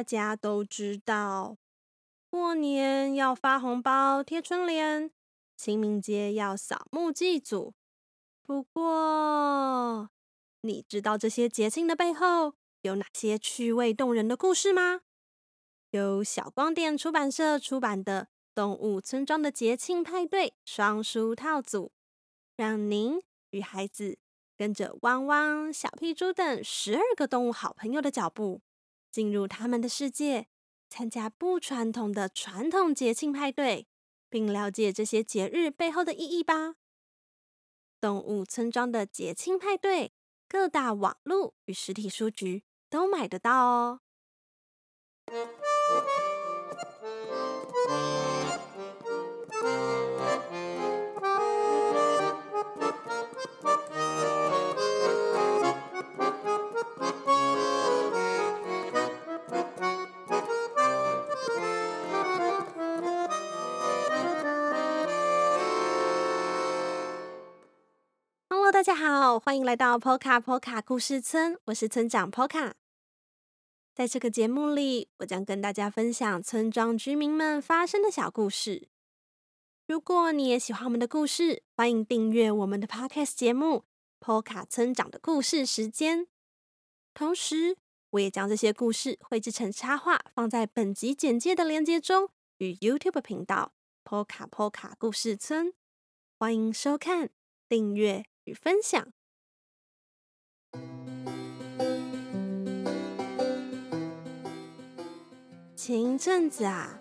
[0.00, 1.58] 大家都知道，
[2.30, 5.10] 过年要发红包、贴春联，
[5.58, 7.74] 清明节要扫墓祭祖。
[8.42, 10.08] 不过，
[10.62, 15.02] 你知道这些节庆的背后有哪些趣味动人的故事吗？
[15.90, 18.22] 由小光电出版社出版的
[18.54, 21.92] 《动物村庄的节庆派对》双书套组，
[22.56, 23.20] 让您
[23.50, 24.16] 与孩子
[24.56, 28.62] 跟着汪汪、小屁猪等十二个动物好朋友的脚步。
[29.10, 30.46] 进入他们的世界，
[30.88, 33.86] 参加不传统的传统节庆派对，
[34.28, 36.76] 并了解这些节日背后的意义吧。
[38.00, 40.12] 动物村庄的节庆派对，
[40.48, 44.00] 各大网络与实体书局都买得到哦。
[69.38, 72.72] 欢迎来到 Poka Poka 故事村，我是村长 Poka。
[73.94, 78.88] 在这个节目里，我将跟大家分享村庄居民们发生的小故事。
[79.86, 83.84] 如果你也喜欢我们的故事，欢迎订阅我们的 Podcast 节目
[84.18, 86.26] Poka 村长的故事时间。
[87.12, 87.76] 同时，
[88.10, 95.72] 我也将这些故事绘制成插画，放在本集简介的链接中，与 YouTube 频道 Poka Poka 故事村。
[96.38, 97.30] 欢迎收看、
[97.68, 98.24] 订阅。
[98.44, 99.12] 与分享。
[105.82, 107.00] 前一阵子啊，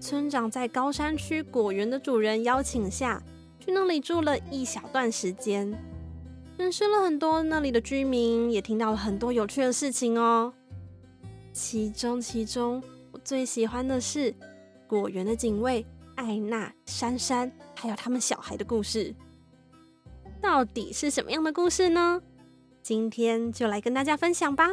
[0.00, 3.22] 村长在高山区果园的主人邀请下
[3.60, 5.70] 去那里住了一小段时间，
[6.56, 10.54] 认识了很多那里的居民，也听到了很多有趣的事情哦。
[11.52, 14.34] 其中，其中我最喜欢的是
[14.86, 19.14] 果园的警卫艾娜、珊珊，还有他们小孩的故事。
[20.40, 22.22] 到底是什么样的故事呢？
[22.82, 24.70] 今天就来跟大家分享吧。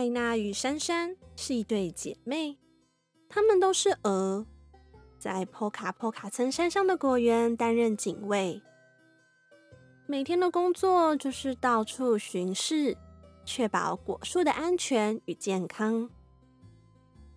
[0.00, 2.56] 艾娜与珊珊是一对姐妹，
[3.28, 4.46] 她们都是鹅，
[5.18, 8.62] 在坡卡坡卡村山上的果园担任警卫，
[10.06, 12.96] 每天的工作就是到处巡视，
[13.44, 16.08] 确保果树的安全与健康。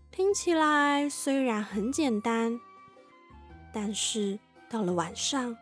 [0.10, 2.58] 听起来虽然很简单，
[3.74, 5.58] 但是到了晚上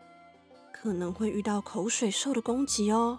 [0.72, 3.18] 可能会遇到口水兽的攻击哦。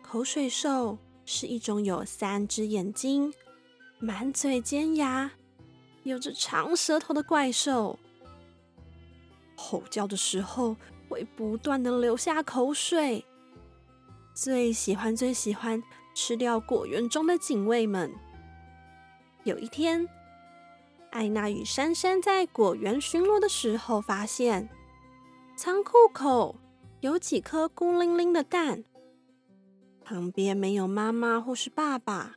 [0.00, 0.96] 口水兽
[1.30, 3.34] 是一种有三只眼睛、
[3.98, 5.30] 满嘴尖牙、
[6.02, 7.98] 有着长舌头的怪兽，
[9.54, 10.74] 吼叫的时候
[11.06, 13.26] 会不断的流下口水，
[14.32, 15.82] 最喜欢最喜欢
[16.14, 18.10] 吃掉果园中的警卫们。
[19.44, 20.08] 有一天，
[21.10, 24.70] 艾娜与珊珊在果园巡逻的时候，发现
[25.58, 26.56] 仓库口
[27.00, 28.82] 有几颗孤零零的蛋，
[30.08, 32.36] 旁边没有妈妈或是爸爸。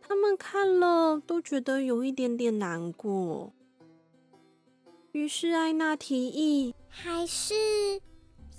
[0.00, 3.52] 他们看了都觉得有一点点难过。
[5.12, 7.54] 于是艾娜提议，还是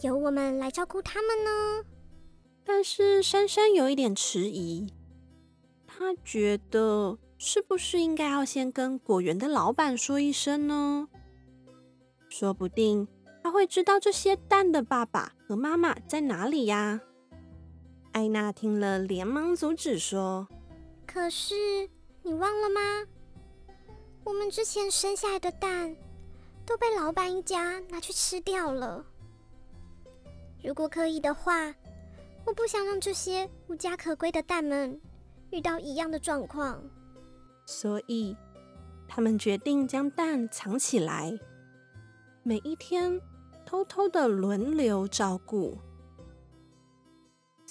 [0.03, 1.83] 由我们来照顾他们呢？
[2.63, 4.93] 但是珊珊有一点迟疑。
[5.87, 11.07] 她觉得是不是应该要先跟果园的老板说一声呢？
[12.29, 13.07] 说不定
[13.41, 17.01] 他会知道这些蛋的爸爸和妈妈在哪里呀。
[18.13, 20.47] 艾娜听了，连忙阻止说
[21.07, 21.55] ：“可是
[22.23, 23.07] 你忘了吗？
[24.23, 25.95] 我们之前生下来的蛋
[26.66, 29.05] 都被老板一家拿去吃掉了。
[30.63, 31.73] 如果可以的话，
[32.45, 34.99] 我不想让这些无家可归的蛋们。”
[35.51, 36.81] 遇到一样的状况，
[37.66, 38.33] 所以
[39.05, 41.38] 他们决定将蛋藏起来，
[42.41, 43.19] 每一天
[43.66, 45.78] 偷偷的轮流照顾。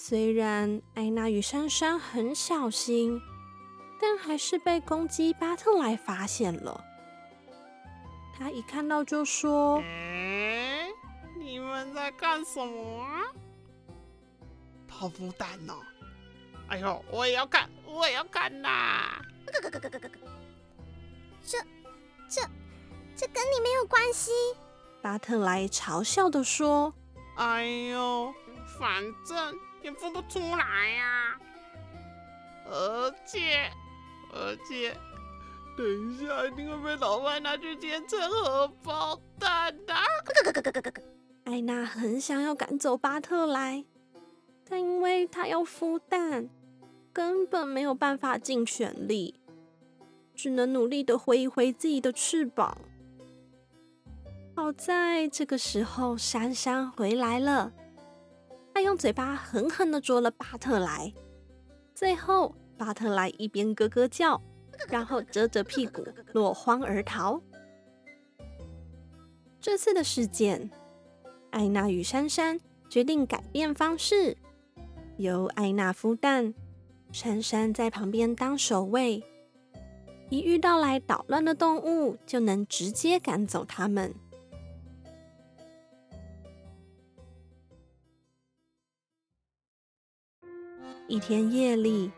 [0.03, 3.21] 虽然艾娜与珊珊很小心，
[4.01, 6.83] 但还是被公鸡巴特莱发现了。
[8.35, 9.79] 他一看到就说
[11.37, 13.05] ：“你们在干什么？
[14.87, 15.77] 泡芙蛋呢？”
[16.69, 19.21] 哎呦，我也要看，我也要看呐！
[21.45, 21.59] 这、
[22.27, 22.41] 这、
[23.15, 24.31] 这跟你没有关系。
[25.03, 26.91] 巴特莱嘲笑的说
[27.37, 28.33] ：“哎呦，
[28.81, 31.37] 反正也孵不出来呀！
[32.65, 33.69] 而且，
[34.33, 34.97] 而且，
[35.77, 39.93] 等一下一定会被老外拿去煎成荷包蛋的！”
[40.25, 41.03] 咯咯咯咯咯咯咯！
[41.43, 43.85] 艾娜很想要赶走巴特莱，
[44.67, 46.49] 但因为她要孵蛋，
[47.13, 49.39] 根本没有办法尽全力，
[50.33, 52.75] 只能努力的挥一挥自己的翅膀。
[54.55, 57.71] 好在这个时候，珊珊回来了，
[58.91, 61.13] 用嘴巴狠狠的啄了巴特莱，
[61.95, 64.41] 最后巴特莱一边咯咯叫，
[64.89, 67.41] 然后遮着屁股落荒而逃。
[69.61, 70.69] 这次的事件。
[71.51, 72.59] 艾娜与珊珊
[72.89, 74.35] 决定改变方式，
[75.15, 76.53] 由艾娜孵蛋，
[77.13, 79.23] 珊珊在旁边当守卫。
[80.29, 84.13] 一遇到来捣乱的动物，就能直接赶走它们。
[91.11, 92.09] 一天夜里，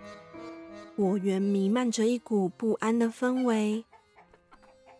[0.96, 3.86] 果园弥漫着一股不安的氛围。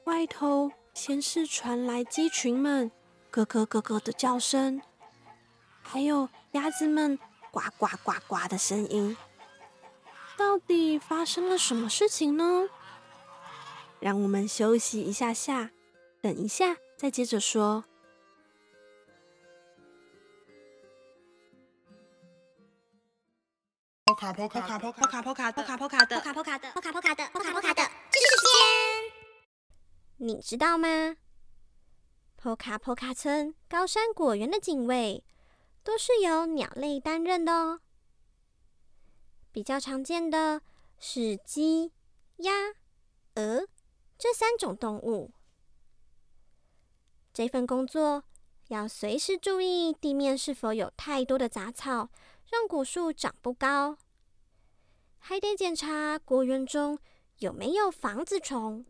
[0.06, 2.90] 外头先是传来鸡群们。
[3.30, 4.82] 咯咯咯咯的叫声，
[5.84, 7.20] 还有鸭子们
[7.52, 9.16] 呱呱呱呱的声音，
[10.36, 12.68] 到底发生了什么事情呢？
[14.00, 15.70] 让我们休息一下下，
[16.20, 17.86] 等一下再接着说。
[24.14, 27.82] 波卡波卡波卡波卡波卡波卡波卡的波卡波卡的波卡波卡的波卡波卡的，
[28.12, 31.18] 这是时间，你知道吗？
[32.36, 35.24] 波卡波卡村高山果园的警卫
[35.84, 37.80] 都是由鸟类担任的哦。
[39.52, 40.62] 比较常见的
[41.00, 41.92] 是鸡、
[42.38, 42.52] 鸭、
[43.34, 43.68] 鹅
[44.20, 45.32] 这三种动物。
[47.34, 48.26] 这份工作
[48.68, 52.12] 要随时注意地面是否有太多的杂草，
[52.52, 53.98] 让果树长不高，
[55.26, 57.00] 还得检查果园中
[57.38, 58.86] 有没有房子虫。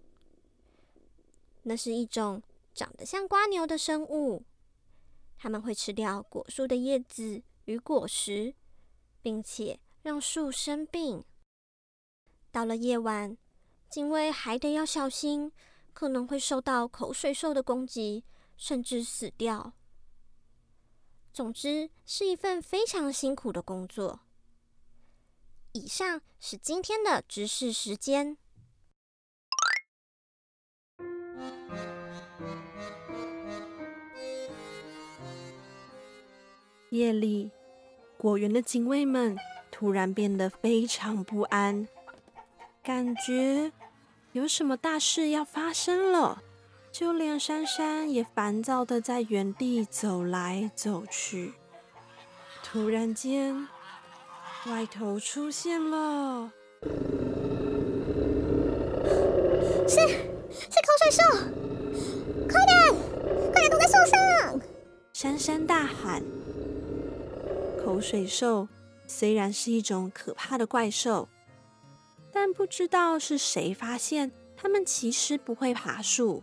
[1.61, 2.41] 那是一种。
[2.75, 4.43] 长得像瓜牛的生物，
[5.37, 8.55] 它们会吃掉果树的叶子与果实，
[9.21, 11.23] 并且让树生病。
[12.51, 13.37] 到了夜晚，
[13.91, 15.51] 警卫还得要小心，
[15.93, 18.23] 可能会受到口水兽的攻击，
[18.57, 19.73] 甚至死掉。
[21.31, 24.21] 总之，是一份非常辛苦的工作。
[25.75, 28.37] 以上是今天的知识时间。
[36.91, 37.49] 夜里，
[38.17, 39.35] 果园的警卫们
[39.71, 41.87] 突然变得非常不安，
[42.83, 43.71] 感觉
[44.33, 46.43] 有什么大事要发生了。
[46.91, 51.53] 就连珊珊也烦躁的在原地走来走去。
[52.61, 53.67] 突然间，
[54.65, 56.49] 外头出现了，
[59.87, 61.21] 是是口水兽！
[62.47, 62.95] 快点，
[63.51, 64.61] 快点躲在树上！
[65.11, 66.23] 珊珊大喊。
[67.83, 68.69] 口水兽
[69.05, 71.27] 虽然是一种可怕的怪兽，
[72.31, 76.41] 但不知道是谁发现它们其实不会爬树，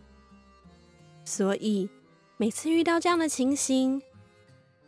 [1.25, 1.89] 所以
[2.37, 4.03] 每次遇到这样的情形，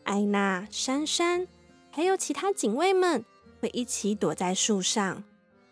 [0.04, 1.48] 艾娜、珊珊
[1.96, 3.24] 还有其他警卫们
[3.62, 5.24] 会一起躲在树上，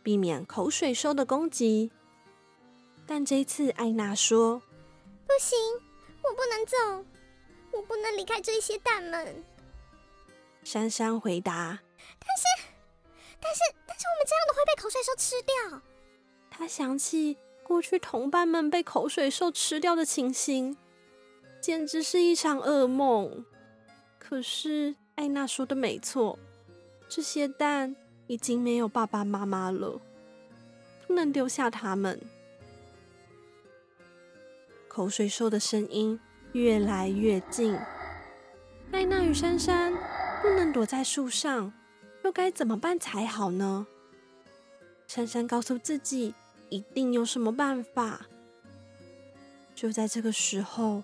[0.04, 1.92] 避免口水兽的攻击。
[3.08, 4.60] 但这次，艾娜说
[5.26, 5.58] ：“不行，
[6.22, 6.78] 我不能走，
[7.72, 9.44] 我不能离开这些蛋们。”
[10.64, 11.80] 珊珊回答
[12.22, 12.44] ：“但是，
[13.42, 15.82] 但是，但是，我们这样的会被口水兽吃掉。”
[16.52, 20.78] 她想起过去同伴们被口水兽吃掉的情形，
[21.60, 23.44] 简直是一场噩梦。
[24.20, 26.38] 可是艾娜说的没错，
[27.08, 27.96] 这些蛋
[28.28, 30.02] 已经没有爸爸妈妈了，
[31.06, 32.20] 不能丢下他们。
[34.88, 36.20] 口水兽的声音
[36.54, 37.78] 越来越近，
[38.92, 39.94] 艾娜与珊珊。
[40.42, 41.72] 不能躲在树上，
[42.24, 43.86] 又该怎么办才好呢？
[45.06, 46.34] 珊珊告诉自己，
[46.70, 48.22] 一定有什么办法。
[49.76, 51.04] 就在这个时候，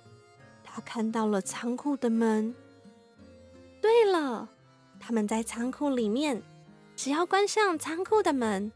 [0.63, 2.55] 她看到了仓库的门。
[3.81, 4.50] 对了，
[5.00, 6.41] 他们在仓库里面，
[6.96, 8.72] 只要关上仓库的门，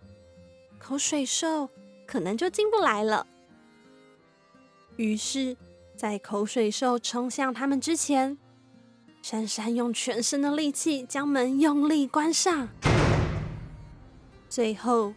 [0.79, 1.70] 口水兽
[2.05, 3.25] 可能就进不来了。
[4.98, 5.58] 于是，
[5.96, 8.38] 在口水兽冲向他们之前。
[9.24, 12.67] 珊珊用全身的力气将门用力关上，
[14.50, 15.13] 最后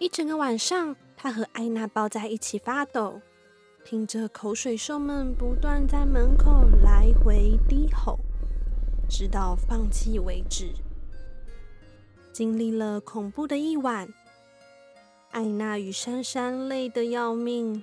[0.00, 3.20] 一整个晚上，她和艾娜抱在一起发抖，
[3.84, 8.18] 听着口水兽们不断在门口来回低吼，
[9.08, 10.72] 直到放弃为止。
[12.32, 14.12] 经历了恐怖的一晚，
[15.30, 17.82] 艾娜与珊珊累得要命。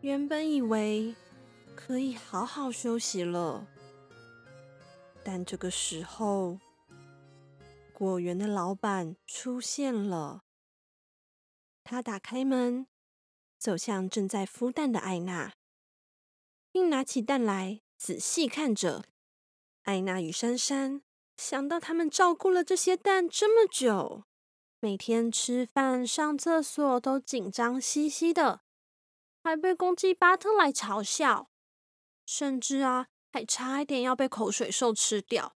[0.00, 1.14] 原本以为
[1.76, 3.66] 可以好好休息了。
[5.22, 6.58] 但这个时候，
[7.92, 10.42] 果园的老板出现了。
[11.82, 12.86] 他打开门，
[13.58, 15.54] 走向正在孵蛋的艾娜，
[16.72, 19.04] 并拿起蛋来仔细看着。
[19.84, 21.02] 艾娜与珊珊
[21.36, 24.24] 想到他们照顾了这些蛋这么久，
[24.80, 28.62] 每天吃饭、上厕所都紧张兮兮的，
[29.42, 31.50] 还被公鸡巴特来嘲笑，
[32.24, 35.54] 甚至啊，还差一点要被口水兽吃掉。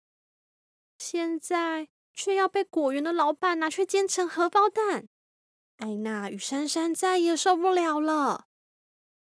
[0.97, 5.09] 现在却要被果园的老板拿去煎成荷包蛋。
[5.77, 8.47] 艾娜与珊珊再也受不了了，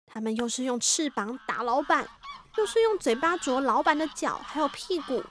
[0.06, 2.06] 他们又是用翅膀打老板，
[2.56, 5.22] 又是用嘴巴啄老板的脚还有屁股，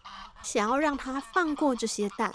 [0.41, 2.33] 想要让他放过这些蛋。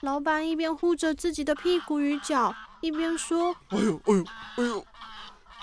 [0.00, 4.24] 老板一边护着自己的屁股与脚，一边说：“哎呦哎呦
[4.56, 4.86] 哎呦，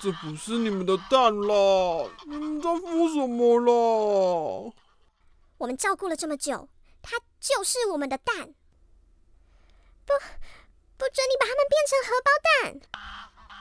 [0.00, 2.10] 这不是你们的蛋啦！
[2.26, 4.72] 你们在孵什么啦？
[5.58, 6.68] 我们照顾了这么久，
[7.00, 8.54] 它就是我们的蛋。
[10.04, 10.12] 不。”
[10.98, 12.80] 不准你把它们变成荷包蛋！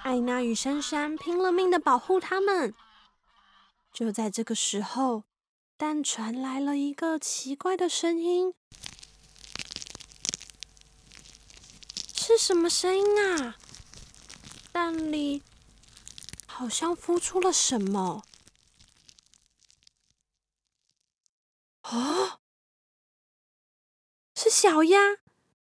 [0.04, 2.76] 艾娜与珊珊拼了命的保护它们。
[3.92, 5.26] 就在这个时候，
[5.78, 8.54] 蛋传来了一个奇怪的声音。
[12.14, 13.58] 是什么声音啊？
[14.72, 15.44] 蛋里
[16.46, 18.24] 好像孵出了什么？
[21.84, 22.40] 哦，
[24.36, 25.18] 是小鸭。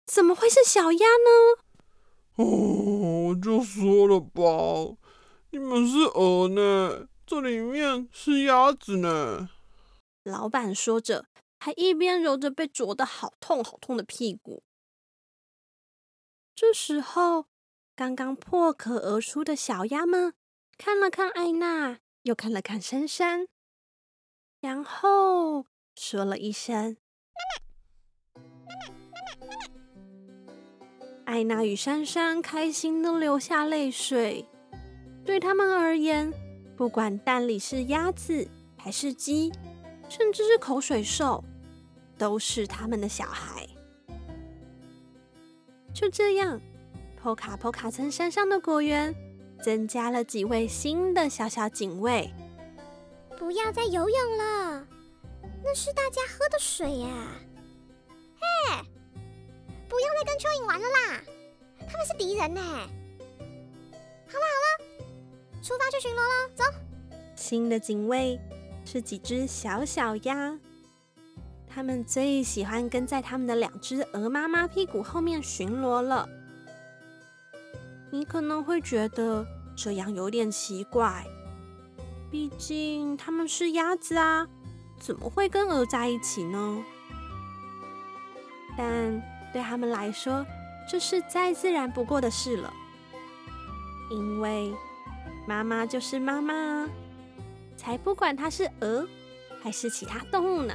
[0.06, 1.64] 怎么会是小鸭呢？
[2.36, 2.44] 哦，
[3.28, 4.96] 我就说了吧，
[5.50, 9.48] 你们是鹅呢，这里面是鸭子呢。
[10.24, 11.26] 老板说着，
[11.58, 14.62] 还一边揉着被啄得好痛好痛的屁股。
[16.54, 17.46] 这时候，
[17.96, 20.34] 刚刚破壳而出的小鸭们
[20.76, 23.48] 看了看艾娜，又看了看珊珊，
[24.60, 25.66] 然后
[25.96, 26.98] 说了一声。
[28.34, 28.84] 妈妈，
[29.40, 29.56] 妈妈，妈
[30.36, 34.46] 妈艾娜与珊珊开心的流下泪水。
[35.24, 36.30] 对他们而言，
[36.76, 39.52] 不管蛋里是鸭子还是鸡，
[40.08, 41.42] 甚至是口水兽，
[42.18, 43.66] 都是他们的小孩。
[45.92, 46.60] 就这样，
[47.22, 49.14] 波卡波卡村山上的果园
[49.62, 52.32] 增加了几位新的小小警卫。
[53.38, 54.86] 不要再游泳了，
[55.62, 57.08] 那是大家喝的水呀！
[58.40, 58.84] 嘿。
[59.88, 61.22] 不要再跟蚯蚓玩了啦，
[61.88, 62.60] 他们是敌人呢。
[65.64, 66.62] 出发去巡逻了，走。
[67.34, 68.38] 新的警卫
[68.84, 70.58] 是几只小小鸭，
[71.66, 76.28] 他们最喜欢跟在他们的两只鹅妈妈屁股后面巡逻了。
[78.10, 81.24] 你可能会觉得这样有点奇怪，
[82.30, 84.46] 毕竟他们是鸭子啊，
[85.00, 86.84] 怎么会跟鹅在一起呢？
[88.76, 89.34] 但。
[89.54, 90.44] 对他们来说，
[90.90, 92.74] 这是再自然不过的事了，
[94.10, 94.74] 因为
[95.46, 96.88] 妈妈就是妈妈，
[97.76, 99.06] 才不管它是鹅
[99.62, 100.74] 还是其他动物呢。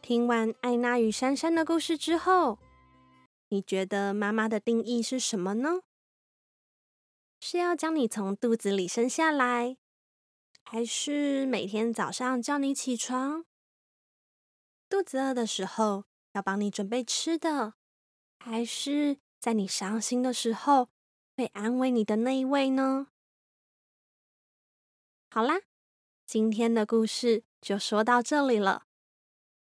[0.00, 2.60] 听完艾娜与珊珊的故事之后，
[3.48, 5.80] 你觉得妈妈的定义是什么呢？
[7.40, 9.76] 是要将你从肚子里生下来？
[10.62, 13.44] 还是每天早上叫你起床，
[14.88, 16.04] 肚子饿的时候
[16.36, 17.72] 要帮你准备吃的，
[18.38, 20.90] 还是在你伤心的时候
[21.34, 23.06] 会安慰你的那一位呢？
[25.30, 25.62] 好啦，
[26.26, 28.84] 今天的故事就说到这里了。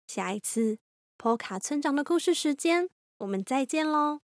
[0.07, 0.79] 下一次
[1.15, 4.26] 波卡村长的故事时间，我们再见喽。